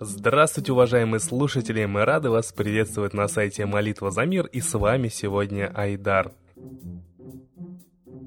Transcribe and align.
Здравствуйте, 0.00 0.70
уважаемые 0.70 1.18
слушатели! 1.18 1.84
Мы 1.84 2.04
рады 2.04 2.30
вас 2.30 2.52
приветствовать 2.52 3.14
на 3.14 3.26
сайте 3.26 3.66
Молитва 3.66 4.12
за 4.12 4.26
мир, 4.26 4.46
и 4.46 4.60
с 4.60 4.78
вами 4.78 5.08
сегодня 5.08 5.72
Айдар. 5.74 6.30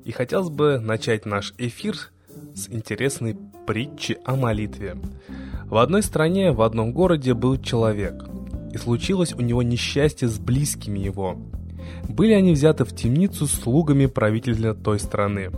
И 0.03 0.11
хотелось 0.11 0.49
бы 0.49 0.79
начать 0.79 1.25
наш 1.25 1.53
эфир 1.57 1.95
с 2.53 2.67
интересной 2.67 3.37
притчи 3.65 4.17
о 4.25 4.35
молитве. 4.35 4.97
В 5.63 5.77
одной 5.77 6.03
стране, 6.03 6.51
в 6.51 6.61
одном 6.61 6.91
городе 6.91 7.33
был 7.33 7.55
человек, 7.55 8.21
и 8.73 8.77
случилось 8.77 9.31
у 9.31 9.39
него 9.39 9.63
несчастье 9.63 10.27
с 10.27 10.37
близкими 10.39 10.99
его. 10.99 11.37
Были 12.09 12.33
они 12.33 12.51
взяты 12.51 12.83
в 12.83 12.93
темницу 12.93 13.47
слугами 13.47 14.07
правителя 14.07 14.73
той 14.73 14.99
страны. 14.99 15.51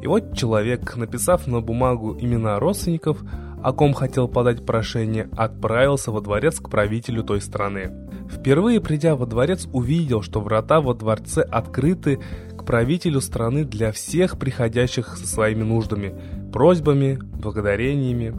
И 0.00 0.06
вот 0.06 0.36
человек, 0.36 0.96
написав 0.96 1.48
на 1.48 1.60
бумагу 1.60 2.16
имена 2.16 2.60
родственников, 2.60 3.20
о 3.62 3.72
ком 3.72 3.92
хотел 3.92 4.28
подать 4.28 4.64
прошение, 4.64 5.28
отправился 5.36 6.10
во 6.10 6.20
дворец 6.20 6.60
к 6.60 6.68
правителю 6.70 7.22
той 7.22 7.40
страны. 7.40 7.90
Впервые 8.30 8.80
придя 8.80 9.16
во 9.16 9.26
дворец, 9.26 9.66
увидел, 9.72 10.22
что 10.22 10.40
врата 10.40 10.80
во 10.80 10.94
дворце 10.94 11.42
открыты 11.42 12.20
к 12.56 12.64
правителю 12.64 13.20
страны 13.20 13.64
для 13.64 13.92
всех 13.92 14.38
приходящих 14.38 15.16
со 15.16 15.26
своими 15.26 15.62
нуждами, 15.62 16.14
просьбами, 16.52 17.18
благодарениями. 17.20 18.34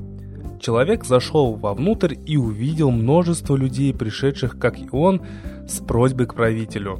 Человек 0.59 1.05
зашел 1.05 1.55
вовнутрь 1.55 2.15
и 2.25 2.37
увидел 2.37 2.91
множество 2.91 3.55
людей, 3.55 3.93
пришедших, 3.93 4.59
как 4.59 4.79
и 4.79 4.87
он, 4.91 5.21
с 5.67 5.79
просьбой 5.79 6.27
к 6.27 6.35
правителю. 6.35 6.99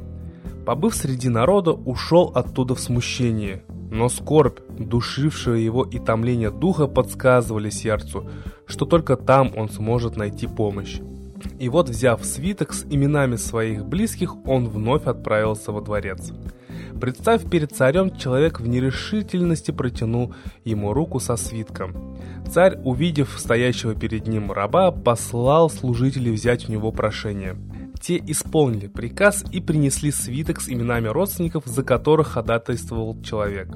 Побыв 0.66 0.94
среди 0.94 1.28
народа, 1.28 1.72
ушел 1.72 2.30
оттуда 2.34 2.74
в 2.74 2.80
смущении, 2.80 3.62
но 3.92 4.08
скорбь, 4.08 4.60
душившая 4.70 5.58
его 5.58 5.84
и 5.84 5.98
томление 5.98 6.50
духа 6.50 6.86
подсказывали 6.86 7.68
сердцу, 7.68 8.26
что 8.64 8.86
только 8.86 9.16
там 9.16 9.52
он 9.54 9.68
сможет 9.68 10.16
найти 10.16 10.46
помощь. 10.46 11.00
И 11.58 11.68
вот, 11.68 11.90
взяв 11.90 12.24
свиток 12.24 12.72
с 12.72 12.86
именами 12.88 13.36
своих 13.36 13.84
близких, 13.84 14.34
он 14.46 14.66
вновь 14.66 15.04
отправился 15.04 15.72
во 15.72 15.82
дворец. 15.82 16.32
Представь 16.98 17.48
перед 17.50 17.72
царем, 17.72 18.16
человек 18.16 18.60
в 18.60 18.66
нерешительности 18.66 19.72
протянул 19.72 20.34
ему 20.64 20.94
руку 20.94 21.20
со 21.20 21.36
свитком. 21.36 22.16
Царь, 22.50 22.78
увидев 22.84 23.34
стоящего 23.38 23.94
перед 23.94 24.26
ним 24.26 24.52
раба, 24.52 24.90
послал 24.90 25.68
служителей 25.68 26.32
взять 26.32 26.66
у 26.66 26.72
него 26.72 26.92
прошение– 26.92 27.56
те 28.02 28.20
исполнили 28.26 28.88
приказ 28.88 29.44
и 29.52 29.60
принесли 29.60 30.10
свиток 30.10 30.60
с 30.60 30.68
именами 30.68 31.06
родственников, 31.06 31.66
за 31.66 31.84
которых 31.84 32.28
ходатайствовал 32.28 33.22
человек. 33.22 33.68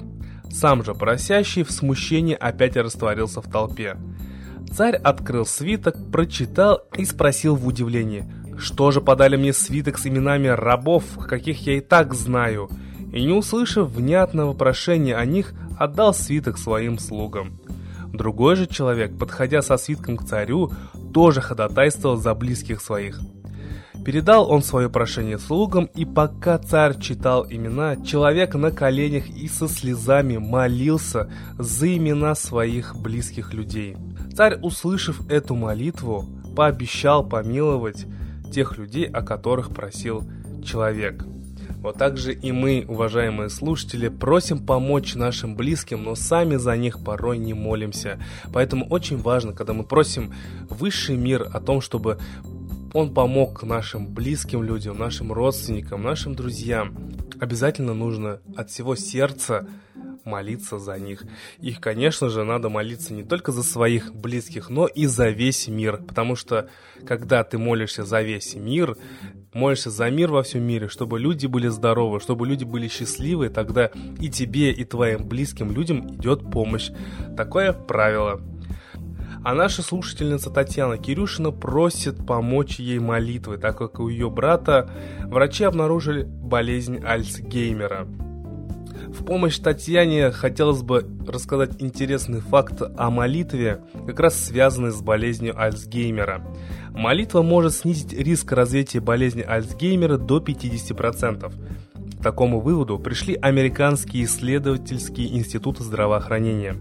Сам 0.51 0.83
же 0.83 0.93
просящий 0.93 1.63
в 1.63 1.71
смущении 1.71 2.35
опять 2.35 2.75
растворился 2.75 3.41
в 3.41 3.49
толпе. 3.49 3.95
Царь 4.69 4.95
открыл 4.95 5.45
свиток, 5.45 5.95
прочитал 6.11 6.81
и 6.97 7.05
спросил 7.05 7.55
в 7.55 7.65
удивлении, 7.65 8.25
«Что 8.57 8.91
же 8.91 8.99
подали 8.99 9.37
мне 9.37 9.53
свиток 9.53 9.97
с 9.97 10.05
именами 10.05 10.47
рабов, 10.47 11.03
каких 11.25 11.65
я 11.65 11.77
и 11.77 11.79
так 11.79 12.13
знаю?» 12.13 12.69
И 13.13 13.23
не 13.23 13.31
услышав 13.31 13.89
внятного 13.89 14.53
прошения 14.53 15.15
о 15.15 15.23
них, 15.25 15.53
отдал 15.79 16.13
свиток 16.13 16.57
своим 16.57 16.99
слугам. 16.99 17.61
Другой 18.11 18.57
же 18.57 18.67
человек, 18.67 19.17
подходя 19.17 19.61
со 19.61 19.77
свитком 19.77 20.17
к 20.17 20.25
царю, 20.25 20.71
тоже 21.13 21.39
ходатайствовал 21.39 22.17
за 22.17 22.33
близких 22.33 22.81
своих– 22.81 23.21
Передал 24.05 24.49
он 24.49 24.63
свое 24.63 24.89
прошение 24.89 25.37
слугам, 25.37 25.85
и 25.93 26.05
пока 26.05 26.57
царь 26.57 26.99
читал 26.99 27.45
имена, 27.49 27.97
человек 27.97 28.55
на 28.55 28.71
коленях 28.71 29.29
и 29.29 29.47
со 29.47 29.67
слезами 29.67 30.37
молился 30.37 31.29
за 31.57 31.95
имена 31.95 32.35
своих 32.35 32.95
близких 32.95 33.53
людей. 33.53 33.97
Царь, 34.35 34.59
услышав 34.61 35.29
эту 35.29 35.55
молитву, 35.55 36.25
пообещал 36.55 37.27
помиловать 37.27 38.05
тех 38.51 38.77
людей, 38.77 39.05
о 39.05 39.21
которых 39.21 39.69
просил 39.69 40.23
человек. 40.63 41.25
Вот 41.81 41.97
так 41.97 42.17
же 42.17 42.33
и 42.33 42.51
мы, 42.51 42.85
уважаемые 42.87 43.49
слушатели, 43.49 44.07
просим 44.07 44.65
помочь 44.65 45.15
нашим 45.15 45.55
близким, 45.55 46.03
но 46.03 46.15
сами 46.15 46.55
за 46.55 46.75
них 46.75 47.03
порой 47.03 47.37
не 47.37 47.53
молимся. 47.53 48.19
Поэтому 48.51 48.87
очень 48.87 49.17
важно, 49.17 49.53
когда 49.53 49.73
мы 49.73 49.83
просим 49.83 50.33
высший 50.69 51.15
мир 51.17 51.47
о 51.53 51.61
том, 51.61 51.81
чтобы 51.81 52.17
он 52.93 53.13
помог 53.13 53.63
нашим 53.63 54.07
близким 54.07 54.63
людям, 54.63 54.97
нашим 54.97 55.31
родственникам, 55.31 56.03
нашим 56.03 56.35
друзьям. 56.35 56.95
Обязательно 57.39 57.93
нужно 57.93 58.41
от 58.55 58.69
всего 58.69 58.95
сердца 58.95 59.67
молиться 60.27 60.77
за 60.77 60.99
них. 60.99 61.23
И, 61.59 61.71
конечно 61.71 62.29
же, 62.29 62.43
надо 62.43 62.69
молиться 62.69 63.13
не 63.13 63.23
только 63.23 63.51
за 63.51 63.63
своих 63.63 64.13
близких, 64.13 64.69
но 64.69 64.85
и 64.85 65.05
за 65.05 65.29
весь 65.29 65.67
мир. 65.67 66.03
Потому 66.05 66.35
что, 66.35 66.69
когда 67.05 67.43
ты 67.43 67.57
молишься 67.57 68.03
за 68.03 68.21
весь 68.21 68.53
мир, 68.55 68.97
молишься 69.53 69.89
за 69.89 70.09
мир 70.11 70.31
во 70.31 70.43
всем 70.43 70.63
мире, 70.63 70.89
чтобы 70.89 71.19
люди 71.19 71.47
были 71.47 71.69
здоровы, 71.69 72.19
чтобы 72.19 72.45
люди 72.45 72.65
были 72.65 72.87
счастливы, 72.87 73.49
тогда 73.49 73.89
и 74.19 74.29
тебе, 74.29 74.71
и 74.71 74.83
твоим 74.83 75.27
близким 75.27 75.71
людям 75.71 76.15
идет 76.15 76.51
помощь. 76.51 76.91
Такое 77.35 77.73
правило. 77.73 78.41
А 79.43 79.53
наша 79.53 79.81
слушательница 79.81 80.49
Татьяна 80.49 80.97
Кирюшина 80.97 81.51
просит 81.51 82.25
помочь 82.25 82.79
ей 82.79 82.99
молитвой, 82.99 83.57
так 83.57 83.77
как 83.77 83.99
у 83.99 84.09
ее 84.09 84.29
брата 84.29 84.89
врачи 85.25 85.63
обнаружили 85.63 86.23
болезнь 86.23 86.99
Альцгеймера. 87.03 88.07
В 89.07 89.23
помощь 89.23 89.57
Татьяне 89.57 90.31
хотелось 90.31 90.81
бы 90.81 91.05
рассказать 91.27 91.71
интересный 91.79 92.41
факт 92.41 92.81
о 92.81 93.09
молитве, 93.09 93.81
как 94.05 94.19
раз 94.19 94.43
связанный 94.43 94.91
с 94.91 95.01
болезнью 95.01 95.59
Альцгеймера. 95.59 96.43
Молитва 96.91 97.41
может 97.41 97.73
снизить 97.73 98.13
риск 98.13 98.51
развития 98.51 98.99
болезни 98.99 99.41
Альцгеймера 99.41 100.17
до 100.17 100.39
50%. 100.39 101.53
К 102.19 102.23
такому 102.23 102.59
выводу 102.59 102.97
пришли 102.97 103.35
американские 103.35 104.25
исследовательские 104.25 105.37
институты 105.37 105.83
здравоохранения. 105.83 106.77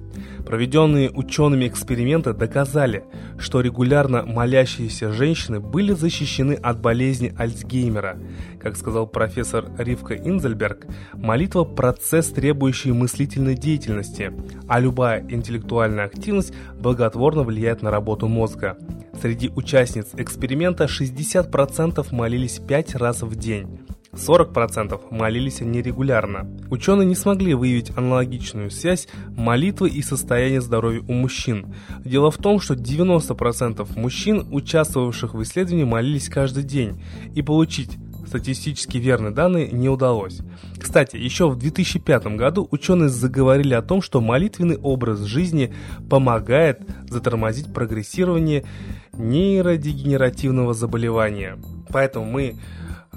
Проведенные 0.47 1.11
учеными 1.11 1.69
эксперименты 1.69 2.33
доказали, 2.33 3.05
что 3.39 3.61
регулярно 3.61 4.25
молящиеся 4.25 5.13
женщины 5.13 5.61
были 5.61 5.93
защищены 5.93 6.55
от 6.55 6.81
болезни 6.81 7.35
Альцгеймера. 7.37 8.19
Как 8.61 8.77
сказал 8.77 9.07
профессор 9.07 9.67
Ривка 9.77 10.15
Инзельберг, 10.15 10.87
молитва– 11.13 11.65
процесс, 11.65 12.29
требующий 12.31 12.93
мыслительной 12.93 13.57
деятельности, 13.57 14.33
а 14.69 14.81
любая 14.81 15.25
интеллектуальная 15.29 16.07
активность 16.07 16.55
благотворно 16.79 17.43
влияет 17.43 17.83
на 17.83 17.91
работу 17.91 18.27
мозга. 18.27 18.79
Среди 19.21 19.51
участниц 19.51 20.09
эксперимента 20.17 20.85
60% 20.85 22.07
молились 22.13 22.59
5 22.59 22.95
раз 22.95 23.23
в 23.23 23.35
день. 23.37 23.86
40% 24.17 25.01
молились 25.11 25.61
нерегулярно. 25.61 26.49
Ученые 26.71 27.07
не 27.07 27.15
смогли 27.15 27.55
выявить 27.55 27.97
аналогичную 27.97 28.71
связь 28.71 29.09
молитвы 29.29 29.89
и 29.89 30.03
состояния 30.03 30.61
здоровья 30.61 31.03
у 31.07 31.13
мужчин. 31.13 31.75
Дело 32.05 32.31
в 32.31 32.39
том, 32.39 32.61
что 32.61 32.75
90% 32.75 33.99
мужчин, 33.99 34.47
участвовавших 34.51 35.35
в 35.35 35.43
исследовании, 35.43 35.85
молились 35.85 36.29
каждый 36.29 36.65
день, 36.65 37.03
и 37.35 37.43
получить 37.43 37.99
статистически 38.27 38.99
верные 38.99 39.33
данные 39.33 39.69
не 39.69 39.89
удалось. 39.89 40.41
Кстати, 40.79 41.17
еще 41.17 41.49
в 41.49 41.57
2005 41.57 42.27
году 42.37 42.67
ученые 42.71 43.09
заговорили 43.09 43.75
о 43.75 43.83
том, 43.83 44.03
что 44.03 44.21
молитвенный 44.21 44.77
образ 44.77 45.21
жизни 45.21 45.73
помогает 46.11 46.81
затормозить 47.09 47.73
прогрессирование 47.73 48.65
нейродегенеративного 49.13 50.75
заболевания. 50.75 51.59
Поэтому 51.89 52.27
мы 52.27 52.57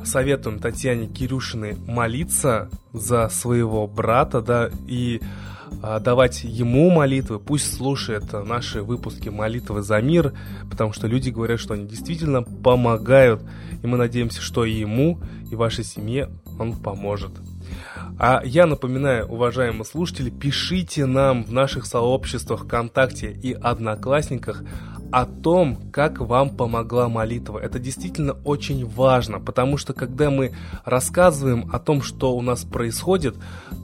советуем 0.06 0.60
Татьяне 0.60 1.08
Кирюшиной 1.08 1.76
молиться 1.76 2.70
за 2.94 3.30
своего 3.30 3.88
брата, 3.88 4.42
да, 4.42 4.70
и 4.88 5.22
а, 5.82 6.00
давать 6.00 6.44
ему 6.44 6.90
молитвы, 6.90 7.40
пусть 7.40 7.76
слушает 7.76 8.32
наши 8.34 8.82
выпуски 8.82 9.30
молитвы 9.30 9.82
за 9.82 10.02
мир, 10.02 10.34
потому 10.70 10.94
что 10.94 11.08
люди 11.08 11.30
говорят, 11.30 11.60
что 11.60 11.74
они 11.74 11.88
действительно 11.88 12.44
помогают, 12.44 13.42
и 13.82 13.88
мы 13.88 13.98
надеемся, 13.98 14.42
что 14.42 14.66
и 14.66 14.74
ему, 14.74 15.20
и 15.52 15.56
вашей 15.56 15.84
семье 15.84 16.30
он 16.58 16.76
поможет. 16.76 17.32
А 18.18 18.42
я 18.44 18.66
напоминаю, 18.66 19.28
уважаемые 19.28 19.86
слушатели, 19.86 20.30
пишите 20.30 21.06
нам 21.06 21.46
в 21.46 21.54
наших 21.54 21.86
сообществах 21.86 22.66
ВКонтакте 22.66 23.32
и 23.32 23.54
Одноклассниках 23.54 24.64
о 25.12 25.26
том, 25.26 25.92
как 25.92 26.20
вам 26.20 26.50
помогла 26.50 27.10
молитва. 27.10 27.60
Это 27.60 27.80
действительно 27.80 28.34
очень 28.44 28.86
важно, 28.86 29.40
потому 29.40 29.78
что 29.78 29.94
когда 29.94 30.30
мы 30.30 30.54
рассказываем 30.86 31.70
о 31.72 31.80
том, 31.80 32.02
что 32.02 32.36
у 32.36 32.42
нас 32.42 32.64
происходит, 32.64 33.36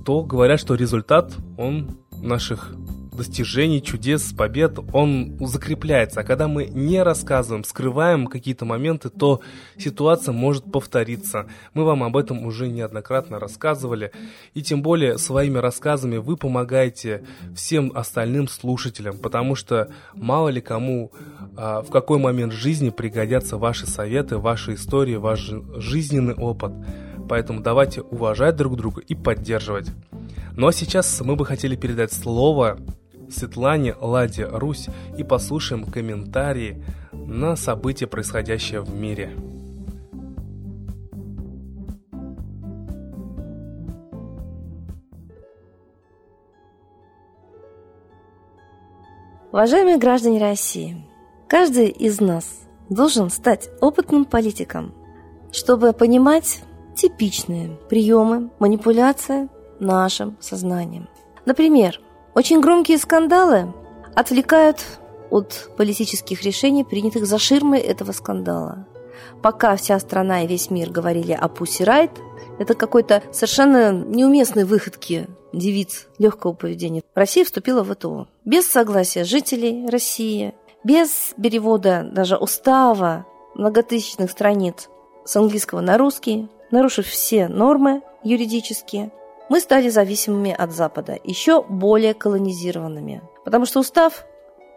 то 0.06 0.24
говорят, 0.24 0.60
что 0.60 0.76
результат, 0.76 1.34
он 1.58 1.98
наших 2.12 2.74
достижений, 3.16 3.82
чудес, 3.82 4.34
побед, 4.34 4.78
он 4.94 5.38
закрепляется. 5.40 6.22
А 6.22 6.24
когда 6.24 6.48
мы 6.48 6.66
не 6.66 7.02
рассказываем, 7.02 7.64
скрываем 7.64 8.28
какие-то 8.28 8.66
моменты, 8.66 9.10
то 9.10 9.42
ситуация 9.78 10.34
может 10.34 10.72
повториться. 10.72 11.48
Мы 11.74 11.84
вам 11.84 12.04
об 12.04 12.18
этом 12.18 12.46
уже 12.46 12.68
неоднократно 12.68 13.40
рассказывали. 13.40 14.12
И 14.54 14.62
тем 14.62 14.82
более 14.82 15.18
своими 15.18 15.58
рассказами 15.58 16.18
вы 16.18 16.38
помогаете 16.38 17.24
всем 17.56 17.92
остальным 17.96 18.48
слушателям, 18.48 19.18
потому 19.18 19.56
что 19.56 19.90
мало 20.14 20.50
ли 20.50 20.62
кому 20.62 21.12
а, 21.58 21.82
в 21.82 21.90
какой 21.90 22.20
момент 22.20 22.54
жизни 22.54 22.90
пригодятся 22.90 23.58
ваши 23.58 23.88
советы, 23.88 24.38
ваши 24.38 24.74
истории, 24.74 25.16
ваш 25.16 25.52
жизненный 25.78 26.34
опыт. 26.34 26.74
Поэтому 27.28 27.62
давайте 27.62 28.02
уважать 28.02 28.56
друг 28.56 28.76
друга 28.76 29.02
и 29.02 29.16
поддерживать. 29.16 29.88
Ну 30.56 30.68
а 30.68 30.74
сейчас 30.74 31.22
мы 31.22 31.36
бы 31.36 31.46
хотели 31.46 31.76
передать 31.76 32.14
слово 32.14 32.78
Светлане 33.30 33.96
Ладе 34.00 34.46
Русь 34.46 34.88
и 35.18 35.24
послушаем 35.24 35.86
комментарии 35.86 36.84
на 37.12 37.56
события, 37.56 38.08
происходящие 38.08 38.82
в 38.82 38.94
мире. 38.94 39.32
Уважаемые 49.52 49.98
граждане 49.98 50.42
России, 50.42 50.98
каждый 51.48 51.88
из 51.88 52.20
нас 52.20 52.68
должен 52.90 53.30
стать 53.30 53.70
опытным 53.80 54.26
политиком, 54.26 54.94
чтобы 55.54 55.94
понимать 55.94 56.62
типичные 56.96 57.78
приемы 57.90 58.50
манипуляции 58.60 59.48
нашим 59.80 60.36
сознанием. 60.42 61.08
Например, 61.46 62.02
очень 62.36 62.60
громкие 62.60 62.98
скандалы 62.98 63.74
отвлекают 64.14 64.84
от 65.32 65.72
политических 65.78 66.44
решений, 66.44 66.84
принятых 66.84 67.26
за 67.26 67.40
ширмой 67.40 67.80
этого 67.80 68.12
скандала. 68.12 68.86
Пока 69.42 69.76
вся 69.78 69.98
страна 70.00 70.44
и 70.44 70.48
весь 70.48 70.70
мир 70.70 70.92
говорили 70.92 71.32
о 71.32 71.48
Пусси 71.48 71.84
Райт, 71.84 72.12
это 72.60 72.76
какой-то 72.76 73.24
совершенно 73.32 73.92
неуместной 73.92 74.66
выходки 74.66 75.28
девиц 75.54 76.08
легкого 76.20 76.54
поведения. 76.54 77.02
Россия 77.14 77.46
вступила 77.46 77.84
в 77.84 77.94
ВТО. 77.94 78.28
Без 78.44 78.70
согласия 78.70 79.24
жителей 79.24 79.88
России, 79.90 80.54
без 80.84 81.34
перевода 81.42 82.08
даже 82.12 82.36
устава 82.36 83.26
многотысячных 83.56 84.30
страниц 84.30 84.90
с 85.24 85.36
английского 85.38 85.80
на 85.80 85.98
русский, 85.98 86.50
нарушив 86.72 87.08
все 87.08 87.48
нормы 87.48 88.02
юридические, 88.24 89.12
мы 89.50 89.60
стали 89.60 89.90
зависимыми 89.90 90.52
от 90.52 90.72
Запада, 90.72 91.18
еще 91.24 91.62
более 91.64 92.14
колонизированными. 92.14 93.22
Потому 93.44 93.66
что 93.66 93.80
устав 93.80 94.26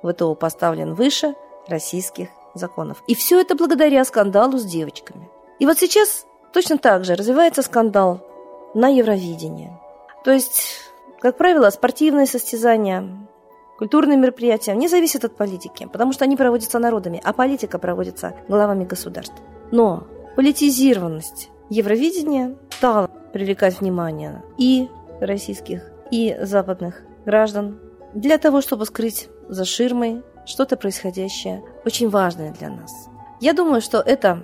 ВТО 0.03 0.35
поставлен 0.35 0.95
выше 0.95 1.35
российских 1.69 2.29
законов. 2.55 3.03
И 3.07 3.15
все 3.15 3.41
это 3.41 3.55
благодаря 3.55 4.05
скандалу 4.05 4.59
с 4.59 4.65
девочками. 4.65 5.29
И 5.59 5.67
вот 5.67 5.79
сейчас 5.79 6.27
точно 6.53 6.79
так 6.79 7.05
же 7.05 7.15
развивается 7.15 7.63
скандал 7.63 8.21
на 8.75 8.89
Евровидении. 8.89 9.73
То 10.25 10.33
есть, 10.33 10.81
как 11.21 11.37
правило, 11.37 11.71
спортивные 11.71 12.27
состязания, 12.27 13.09
культурные 13.79 14.19
мероприятия 14.19 14.75
не 14.75 14.89
зависят 14.89 15.25
от 15.25 15.37
политики, 15.37 15.89
потому 15.91 16.13
что 16.13 16.25
они 16.25 16.37
проводятся 16.37 16.79
народами, 16.79 17.21
а 17.25 17.33
политика 17.33 17.79
проводится 17.79 18.35
главами 18.49 18.85
государств. 18.85 19.37
Но 19.71 20.05
политизированность 20.37 21.51
Евровидения 21.71 22.57
стала 22.71 23.11
привлекать 23.39 23.79
внимание 23.81 24.43
и 24.57 24.89
российских, 25.21 25.83
и 26.11 26.37
западных 26.43 27.03
граждан 27.25 27.79
для 28.13 28.37
того, 28.37 28.61
чтобы 28.61 28.85
скрыть 28.85 29.29
за 29.49 29.65
ширмой 29.65 30.25
что-то 30.45 30.77
происходящее 30.77 31.63
очень 31.85 32.09
важное 32.09 32.53
для 32.53 32.69
нас. 32.69 32.91
Я 33.41 33.53
думаю, 33.53 33.81
что 33.81 33.99
это 33.99 34.43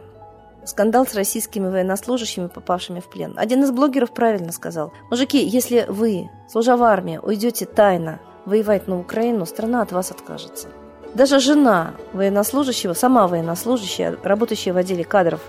скандал 0.64 1.08
с 1.08 1.14
российскими 1.16 1.68
военнослужащими, 1.68 2.46
попавшими 2.46 3.00
в 3.00 3.10
плен. 3.10 3.34
Один 3.36 3.64
из 3.64 3.72
блогеров 3.72 4.14
правильно 4.14 4.52
сказал. 4.52 4.92
Мужики, 5.10 5.44
если 5.44 5.86
вы, 5.88 6.30
служа 6.48 6.76
в 6.76 6.84
армии, 6.84 7.18
уйдете 7.20 7.66
тайно 7.66 8.20
воевать 8.44 8.86
на 8.86 9.00
Украину, 9.00 9.44
страна 9.44 9.82
от 9.82 9.90
вас 9.90 10.12
откажется. 10.12 10.68
Даже 11.14 11.40
жена 11.40 11.94
военнослужащего, 12.12 12.92
сама 12.92 13.26
военнослужащая, 13.26 14.16
работающая 14.22 14.72
в 14.72 14.76
отделе 14.76 15.02
кадров 15.02 15.40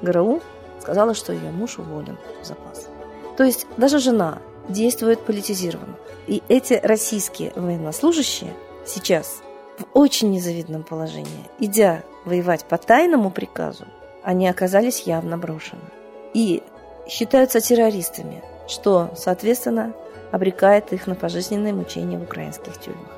ГРУ, 0.00 0.40
сказала, 0.84 1.14
что 1.14 1.32
ее 1.32 1.50
муж 1.50 1.78
уволен 1.78 2.18
в 2.42 2.44
запас. 2.44 2.88
То 3.38 3.44
есть 3.44 3.66
даже 3.78 3.98
жена 3.98 4.38
действует 4.68 5.20
политизированно. 5.20 5.96
И 6.26 6.42
эти 6.48 6.74
российские 6.74 7.52
военнослужащие 7.56 8.52
сейчас 8.86 9.40
в 9.78 9.86
очень 9.98 10.30
незавидном 10.30 10.82
положении. 10.82 11.50
Идя 11.58 12.02
воевать 12.26 12.64
по 12.66 12.76
тайному 12.76 13.30
приказу, 13.30 13.86
они 14.22 14.46
оказались 14.46 15.00
явно 15.00 15.38
брошены. 15.38 15.82
И 16.34 16.62
считаются 17.08 17.60
террористами, 17.60 18.42
что, 18.68 19.10
соответственно, 19.16 19.94
обрекает 20.32 20.92
их 20.92 21.06
на 21.06 21.14
пожизненное 21.14 21.72
мучение 21.72 22.18
в 22.18 22.24
украинских 22.24 22.78
тюрьмах. 22.78 23.10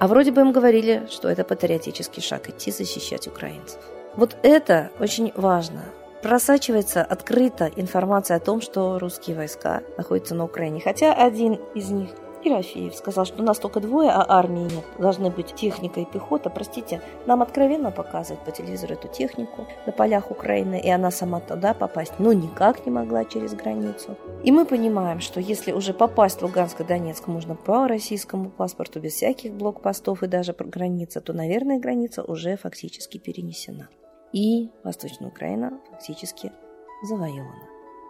А 0.00 0.08
вроде 0.08 0.32
бы 0.32 0.40
им 0.40 0.52
говорили, 0.52 1.06
что 1.10 1.28
это 1.28 1.44
патриотический 1.44 2.22
шаг 2.22 2.48
идти 2.48 2.72
защищать 2.72 3.28
украинцев. 3.28 3.80
Вот 4.16 4.36
это 4.42 4.90
очень 4.98 5.32
важно 5.34 5.84
просачивается 6.24 7.02
открыто 7.02 7.70
информация 7.76 8.38
о 8.38 8.40
том, 8.40 8.62
что 8.62 8.98
русские 8.98 9.36
войска 9.36 9.82
находятся 9.98 10.34
на 10.34 10.44
Украине. 10.44 10.80
Хотя 10.80 11.12
один 11.12 11.60
из 11.74 11.90
них, 11.90 12.08
Ерофеев, 12.42 12.94
сказал, 12.94 13.26
что 13.26 13.42
у 13.42 13.44
нас 13.44 13.58
только 13.58 13.80
двое, 13.80 14.08
а 14.08 14.24
армии 14.26 14.62
нет. 14.62 14.84
Должны 14.98 15.28
быть 15.28 15.54
техника 15.54 16.00
и 16.00 16.06
пехота. 16.06 16.48
Простите, 16.48 17.02
нам 17.26 17.42
откровенно 17.42 17.90
показывают 17.90 18.42
по 18.42 18.52
телевизору 18.52 18.94
эту 18.94 19.08
технику 19.08 19.66
на 19.84 19.92
полях 19.92 20.30
Украины, 20.30 20.80
и 20.80 20.88
она 20.88 21.10
сама 21.10 21.40
туда 21.40 21.74
попасть, 21.74 22.14
ну, 22.18 22.32
никак 22.32 22.86
не 22.86 22.90
могла 22.90 23.26
через 23.26 23.52
границу. 23.52 24.16
И 24.44 24.50
мы 24.50 24.64
понимаем, 24.64 25.20
что 25.20 25.40
если 25.40 25.72
уже 25.72 25.92
попасть 25.92 26.40
в 26.40 26.44
Луганск 26.44 26.80
и 26.80 26.84
Донецк 26.84 27.26
можно 27.26 27.54
по 27.54 27.86
российскому 27.86 28.48
паспорту, 28.48 28.98
без 28.98 29.12
всяких 29.12 29.52
блокпостов 29.52 30.22
и 30.22 30.26
даже 30.26 30.54
границы, 30.54 31.20
то, 31.20 31.34
наверное, 31.34 31.78
граница 31.78 32.22
уже 32.22 32.56
фактически 32.56 33.18
перенесена 33.18 33.90
и 34.34 34.70
Восточная 34.82 35.28
Украина 35.28 35.80
фактически 35.90 36.52
завоевана. 37.02 37.68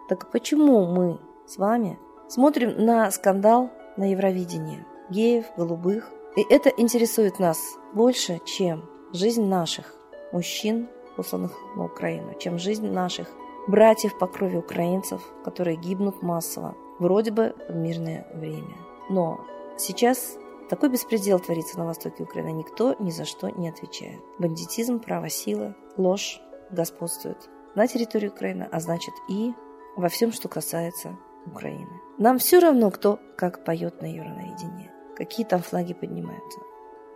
Так 0.09 0.31
почему 0.31 0.85
мы 0.85 1.19
с 1.47 1.57
вами 1.57 1.97
смотрим 2.27 2.83
на 2.83 3.09
скандал 3.11 3.69
на 3.95 4.11
Евровидении 4.11 4.85
геев, 5.09 5.45
голубых? 5.55 6.09
И 6.35 6.43
это 6.49 6.69
интересует 6.69 7.39
нас 7.39 7.59
больше, 7.93 8.41
чем 8.43 8.89
жизнь 9.13 9.45
наших 9.45 9.95
мужчин, 10.33 10.89
посланных 11.15 11.53
на 11.75 11.85
Украину, 11.85 12.33
чем 12.39 12.57
жизнь 12.57 12.89
наших 12.89 13.29
братьев 13.67 14.17
по 14.17 14.27
крови 14.27 14.57
украинцев, 14.57 15.21
которые 15.43 15.77
гибнут 15.77 16.21
массово, 16.23 16.75
вроде 16.99 17.31
бы 17.31 17.55
в 17.69 17.75
мирное 17.75 18.27
время. 18.33 18.75
Но 19.09 19.39
сейчас 19.77 20.37
такой 20.69 20.89
беспредел 20.89 21.39
творится 21.39 21.77
на 21.77 21.85
востоке 21.85 22.23
Украины, 22.23 22.51
никто 22.51 22.95
ни 22.99 23.11
за 23.11 23.25
что 23.25 23.49
не 23.49 23.69
отвечает. 23.69 24.19
Бандитизм, 24.39 24.99
право 24.99 25.29
силы, 25.29 25.75
ложь 25.97 26.41
господствует 26.71 27.37
на 27.75 27.87
территории 27.87 28.27
Украины, 28.27 28.67
а 28.71 28.79
значит 28.79 29.13
и 29.29 29.53
во 29.95 30.09
всем, 30.09 30.31
что 30.31 30.49
касается 30.49 31.17
Украины. 31.45 32.01
Нам 32.17 32.37
все 32.37 32.59
равно, 32.59 32.91
кто 32.91 33.19
как 33.37 33.63
поет 33.63 34.01
на 34.01 34.05
Евровидении, 34.05 34.91
какие 35.15 35.45
там 35.45 35.61
флаги 35.61 35.93
поднимаются. 35.93 36.59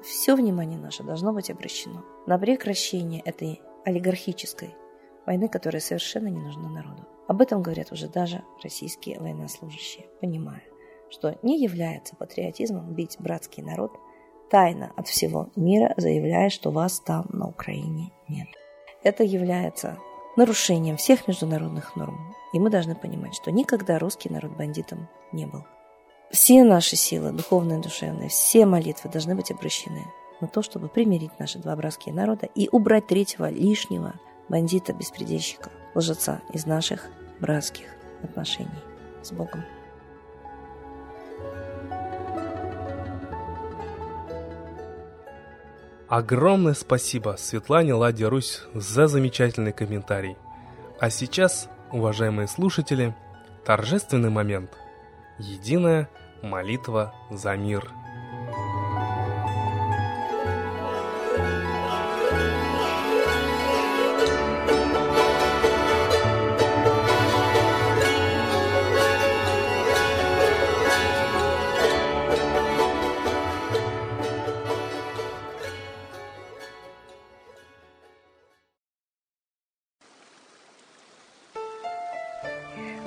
Все 0.04 0.36
внимание 0.36 0.80
наше 0.80 1.04
должно 1.04 1.34
быть 1.34 1.50
обращено 1.50 2.04
на 2.26 2.38
прекращение 2.38 3.22
этой 3.22 3.62
олигархической 3.86 4.76
войны, 5.26 5.50
которая 5.50 5.82
совершенно 5.82 6.28
не 6.28 6.40
нужна 6.40 6.70
народу. 6.70 7.08
Об 7.28 7.42
этом 7.42 7.62
говорят 7.62 7.92
уже 7.92 8.08
даже 8.08 8.44
российские 8.64 9.20
военнослужащие, 9.20 10.08
понимая, 10.22 10.64
что 11.10 11.38
не 11.44 11.62
является 11.62 12.16
патриотизмом 12.16 12.94
бить 12.94 13.18
братский 13.20 13.62
народ, 13.62 13.92
тайно 14.50 14.92
от 14.96 15.08
всего 15.08 15.50
мира 15.56 15.94
заявляя, 15.98 16.50
что 16.50 16.72
вас 16.72 17.00
там 17.02 17.26
на 17.30 17.48
Украине 17.48 18.12
нет. 18.28 18.48
Это 19.04 19.24
является 19.24 19.98
нарушением 20.36 20.98
всех 20.98 21.28
международных 21.28 21.96
норм. 21.96 22.36
И 22.54 22.60
мы 22.60 22.70
должны 22.70 22.96
понимать, 22.96 23.36
что 23.36 23.52
никогда 23.52 24.00
русский 24.00 24.30
народ 24.30 24.52
бандитом 24.52 25.08
не 25.32 25.46
был. 25.46 25.66
Все 26.32 26.64
наши 26.64 26.96
силы, 26.96 27.32
духовные 27.32 27.80
и 27.80 27.82
душевные, 27.82 28.30
все 28.30 28.66
молитвы 28.66 29.10
должны 29.10 29.36
быть 29.36 29.52
обращены 29.52 30.06
на 30.42 30.48
то, 30.48 30.62
чтобы 30.62 30.88
примирить 30.88 31.38
наши 31.40 31.60
два 31.60 31.76
братские 31.76 32.14
народа 32.14 32.48
и 32.56 32.70
убрать 32.72 33.08
третьего 33.08 33.50
лишнего 33.50 34.14
бандита-беспредельщика, 34.48 35.72
лжеца 35.96 36.42
из 36.54 36.66
наших 36.66 37.08
братских 37.40 37.86
отношений 38.24 38.70
с 39.24 39.32
Богом. 39.32 39.64
Огромное 46.10 46.74
спасибо 46.74 47.36
Светлане 47.38 47.94
Ладе 47.94 48.28
Русь 48.28 48.64
за 48.74 49.06
замечательный 49.06 49.72
комментарий. 49.72 50.38
А 51.00 51.12
сейчас, 51.12 51.70
уважаемые 51.92 52.48
слушатели, 52.48 53.16
торжественный 53.64 54.32
момент. 54.32 54.72
Единая 55.38 56.10
молитва 56.42 57.14
за 57.30 57.56
мир– 57.56 57.92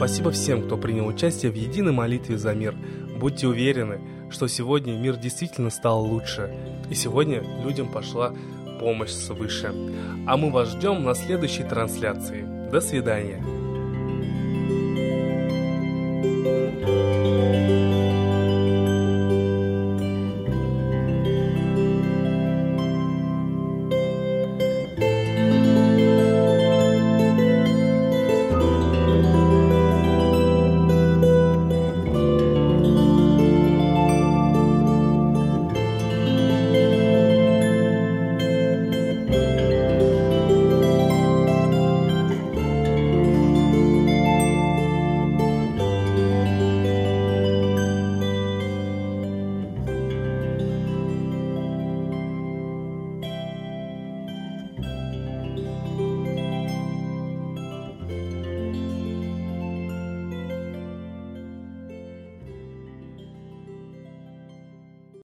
Спасибо 0.00 0.30
всем, 0.30 0.62
кто 0.62 0.78
принял 0.78 1.06
участие 1.06 1.52
в 1.52 1.54
единой 1.56 1.92
молитве 1.92 2.38
за 2.38 2.54
мир. 2.54 2.74
Будьте 3.18 3.46
уверены, 3.46 4.00
что 4.30 4.46
сегодня 4.46 4.92
мир 4.92 5.16
действительно 5.16 5.68
стал 5.68 6.02
лучше, 6.02 6.54
и 6.88 6.94
сегодня 6.94 7.42
людям 7.62 7.86
пошла 7.92 8.32
помощь 8.80 9.10
свыше. 9.10 9.74
А 10.26 10.38
мы 10.38 10.50
вас 10.50 10.70
ждем 10.70 11.04
на 11.04 11.14
следующей 11.14 11.64
трансляции. 11.64 12.46
До 12.72 12.80
свидания. 12.80 13.44